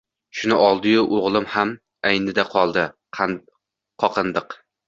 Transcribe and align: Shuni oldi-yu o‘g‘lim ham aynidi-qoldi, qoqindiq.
Shuni 0.37 0.55
oldi-yu 0.67 1.03
o‘g‘lim 1.17 1.45
ham 1.57 1.75
aynidi-qoldi, 2.13 2.89
qoqindiq. 4.07 4.61